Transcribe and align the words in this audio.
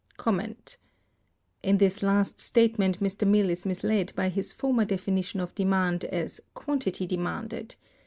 In 1.61 1.77
this 1.77 2.01
last 2.01 2.39
statement 2.41 3.01
Mr. 3.01 3.27
Mill 3.27 3.51
is 3.51 3.67
misled 3.67 4.13
by 4.15 4.29
his 4.29 4.51
former 4.51 4.83
definition 4.83 5.39
of 5.39 5.53
demand 5.53 6.05
as 6.05 6.41
"quantity 6.55 7.05
demanded." 7.05 7.75